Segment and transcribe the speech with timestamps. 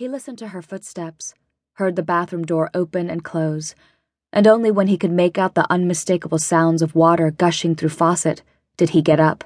[0.00, 1.34] He listened to her footsteps,
[1.74, 3.74] heard the bathroom door open and close,
[4.32, 8.42] and only when he could make out the unmistakable sounds of water gushing through faucet
[8.78, 9.44] did he get up,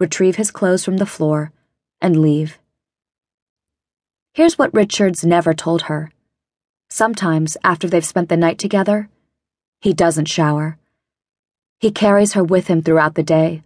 [0.00, 1.52] retrieve his clothes from the floor,
[2.00, 2.58] and leave.
[4.32, 6.10] Here's what Richards never told her.
[6.88, 9.08] Sometimes, after they've spent the night together,
[9.80, 10.76] he doesn't shower.
[11.78, 13.62] He carries her with him throughout the day,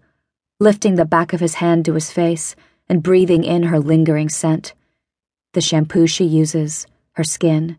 [0.60, 2.54] lifting the back of his hand to his face
[2.86, 4.74] and breathing in her lingering scent.
[5.52, 7.78] The shampoo she uses, her skin.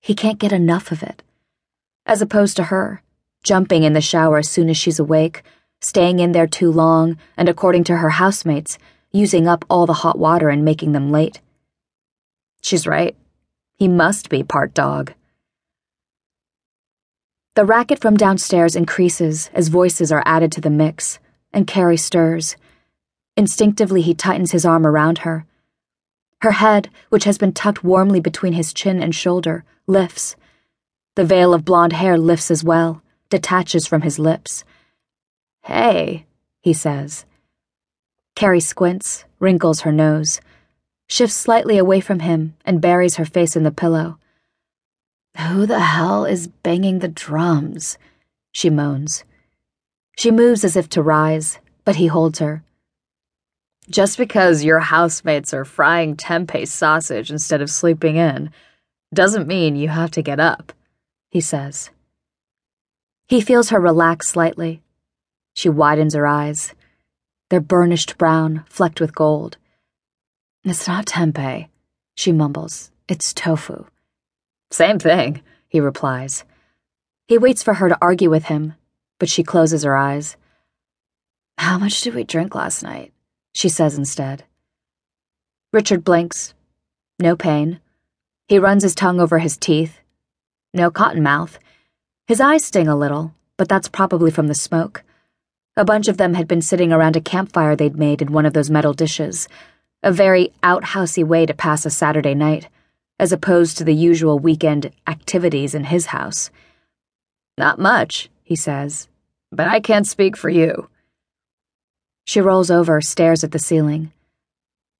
[0.00, 1.22] He can't get enough of it.
[2.06, 3.02] As opposed to her,
[3.42, 5.42] jumping in the shower as soon as she's awake,
[5.80, 8.78] staying in there too long, and according to her housemates,
[9.10, 11.40] using up all the hot water and making them late.
[12.62, 13.16] She's right.
[13.76, 15.12] He must be part dog.
[17.54, 21.18] The racket from downstairs increases as voices are added to the mix,
[21.52, 22.56] and Carrie stirs.
[23.36, 25.44] Instinctively, he tightens his arm around her.
[26.42, 30.36] Her head, which has been tucked warmly between his chin and shoulder, lifts.
[31.16, 34.64] The veil of blonde hair lifts as well, detaches from his lips.
[35.62, 36.26] Hey,
[36.60, 37.24] he says.
[38.34, 40.40] Carrie squints, wrinkles her nose
[41.12, 44.18] shifts slightly away from him, and buries her face in the pillow.
[45.36, 47.98] Who the hell is banging the drums?
[48.50, 49.24] She moans.
[50.16, 52.64] She moves as if to rise, but he holds her.
[53.90, 58.50] Just because your housemates are frying tempeh sausage instead of sleeping in
[59.12, 60.72] doesn't mean you have to get up,
[61.30, 61.90] he says.
[63.26, 64.82] He feels her relax slightly.
[65.54, 66.74] She widens her eyes.
[67.50, 69.58] They're burnished brown, flecked with gold.
[70.64, 71.68] It's not tempeh,
[72.14, 72.90] she mumbles.
[73.08, 73.84] It's tofu.
[74.70, 76.44] Same thing, he replies.
[77.26, 78.74] He waits for her to argue with him,
[79.18, 80.36] but she closes her eyes.
[81.58, 83.11] How much did we drink last night?
[83.52, 84.44] She says instead.
[85.72, 86.54] Richard blinks.
[87.18, 87.80] No pain.
[88.48, 90.00] He runs his tongue over his teeth.
[90.74, 91.58] No cotton mouth.
[92.26, 95.02] His eyes sting a little, but that's probably from the smoke.
[95.76, 98.52] A bunch of them had been sitting around a campfire they'd made in one of
[98.52, 99.48] those metal dishes
[100.02, 102.68] a very outhousey way to pass a Saturday night,
[103.20, 106.50] as opposed to the usual weekend activities in his house.
[107.56, 109.08] Not much, he says,
[109.52, 110.88] but I can't speak for you.
[112.24, 114.12] She rolls over, stares at the ceiling.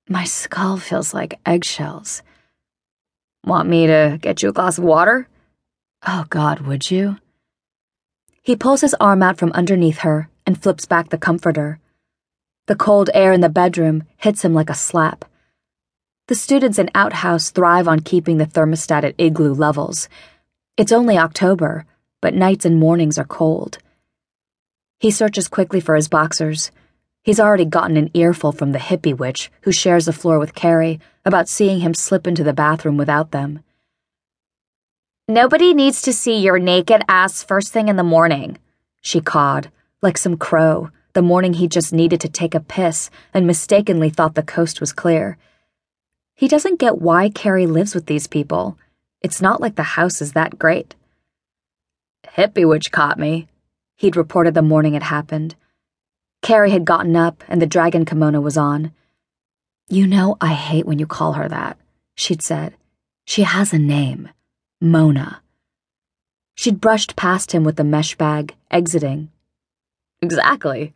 [0.08, 2.22] My skull feels like eggshells.
[3.44, 5.28] Want me to get you a glass of water?
[6.06, 7.16] Oh, God, would you?
[8.42, 11.78] He pulls his arm out from underneath her and flips back the comforter.
[12.66, 15.24] The cold air in the bedroom hits him like a slap.
[16.28, 20.08] The students in Outhouse thrive on keeping the thermostat at igloo levels.
[20.76, 21.84] It's only October,
[22.20, 23.78] but nights and mornings are cold.
[24.98, 26.70] He searches quickly for his boxers.
[27.22, 31.00] He's already gotten an earful from the hippie witch, who shares the floor with Carrie,
[31.24, 33.60] about seeing him slip into the bathroom without them.
[35.28, 38.58] Nobody needs to see your naked ass first thing in the morning,
[39.00, 39.70] she cawed,
[40.02, 44.34] like some crow the morning he just needed to take a piss and mistakenly thought
[44.34, 45.36] the coast was clear.
[46.34, 48.78] He doesn't get why Carrie lives with these people.
[49.20, 50.94] It's not like the house is that great.
[52.26, 53.48] Hippie witch caught me,
[53.96, 55.54] he'd reported the morning it happened.
[56.42, 58.92] Carrie had gotten up and the dragon kimono was on.
[59.88, 61.78] You know I hate when you call her that,
[62.16, 62.74] she'd said.
[63.24, 64.28] She has a name
[64.80, 65.40] Mona.
[66.56, 69.30] She'd brushed past him with the mesh bag, exiting.
[70.20, 70.92] Exactly.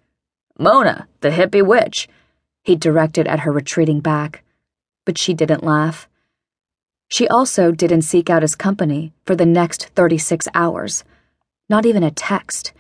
[0.59, 2.09] Mona, the hippie witch,
[2.65, 4.43] he directed at her retreating back,
[5.05, 6.09] but she didn't laugh.
[7.09, 11.05] She also didn't seek out his company for the next 36 hours,
[11.69, 12.73] not even a text.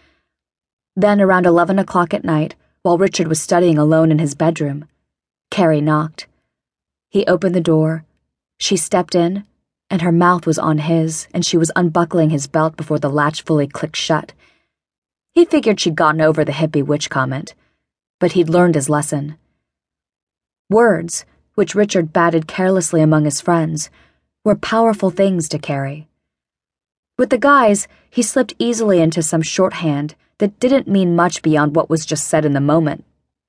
[0.97, 4.87] Then, around 11 o'clock at night, while Richard was studying alone in his bedroom,
[5.51, 6.27] Carrie knocked.
[7.11, 8.05] He opened the door.
[8.59, 9.45] She stepped in,
[9.91, 13.43] and her mouth was on his, and she was unbuckling his belt before the latch
[13.43, 14.33] fully clicked shut.
[15.35, 17.55] He figured she'd gotten over the hippie witch comment
[18.19, 19.37] but he'd learned his lesson.
[20.71, 21.25] Words,
[21.55, 23.91] which Richard batted carelessly among his friends,
[24.45, 26.09] were powerful things to carry.
[27.19, 31.91] With the guys, he slipped easily into some shorthand that didn't mean much beyond what
[31.91, 33.05] was just said in the moment,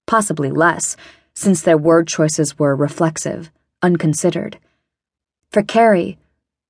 [0.05, 0.95] possibly less,
[1.33, 3.51] since their word choices were reflexive,
[3.81, 4.57] unconsidered.
[5.51, 6.17] For Carrie,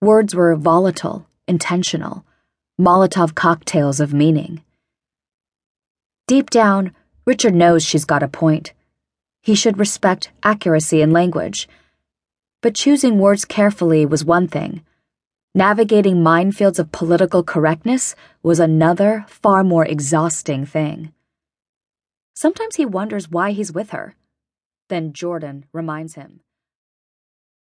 [0.02, 2.25] words were volatile, intentional,
[2.80, 4.62] Molotov cocktails of meaning.
[6.28, 6.94] Deep down,
[7.25, 8.74] Richard knows she's got a point.
[9.42, 11.68] He should respect accuracy in language.
[12.62, 14.84] But choosing words carefully was one thing.
[15.57, 18.13] Navigating minefields of political correctness
[18.44, 21.13] was another, far more exhausting thing.
[22.36, 24.15] Sometimes he wonders why he's with her.
[24.88, 26.42] Then Jordan reminds him.